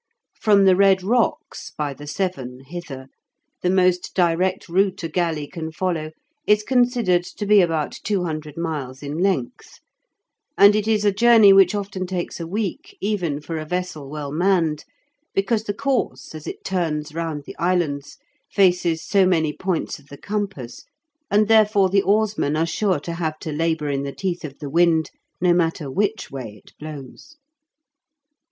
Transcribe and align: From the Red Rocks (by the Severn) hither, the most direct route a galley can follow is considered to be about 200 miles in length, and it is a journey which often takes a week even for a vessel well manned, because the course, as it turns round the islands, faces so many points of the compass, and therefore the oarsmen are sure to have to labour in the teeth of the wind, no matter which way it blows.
From 0.33 0.65
the 0.65 0.75
Red 0.75 1.03
Rocks 1.03 1.73
(by 1.77 1.93
the 1.93 2.07
Severn) 2.07 2.61
hither, 2.61 3.05
the 3.61 3.69
most 3.69 4.15
direct 4.15 4.67
route 4.67 5.03
a 5.03 5.07
galley 5.07 5.45
can 5.45 5.71
follow 5.71 6.09
is 6.47 6.63
considered 6.63 7.23
to 7.37 7.45
be 7.45 7.61
about 7.61 7.99
200 8.03 8.57
miles 8.57 9.03
in 9.03 9.19
length, 9.19 9.79
and 10.57 10.75
it 10.75 10.87
is 10.87 11.05
a 11.05 11.11
journey 11.13 11.53
which 11.53 11.75
often 11.75 12.07
takes 12.07 12.39
a 12.39 12.47
week 12.47 12.97
even 12.99 13.39
for 13.41 13.59
a 13.59 13.63
vessel 13.65 14.09
well 14.09 14.31
manned, 14.31 14.85
because 15.35 15.65
the 15.65 15.71
course, 15.71 16.33
as 16.33 16.47
it 16.47 16.63
turns 16.63 17.13
round 17.13 17.43
the 17.45 17.55
islands, 17.57 18.17
faces 18.51 19.05
so 19.05 19.27
many 19.27 19.53
points 19.53 19.99
of 19.99 20.07
the 20.07 20.17
compass, 20.17 20.83
and 21.29 21.47
therefore 21.47 21.89
the 21.91 22.01
oarsmen 22.01 22.55
are 22.55 22.65
sure 22.65 22.99
to 22.99 23.13
have 23.13 23.37
to 23.37 23.51
labour 23.51 23.89
in 23.91 24.01
the 24.01 24.11
teeth 24.15 24.43
of 24.43 24.57
the 24.57 24.67
wind, 24.71 25.11
no 25.39 25.53
matter 25.53 25.91
which 25.91 26.31
way 26.31 26.59
it 26.65 26.71
blows. 26.79 27.35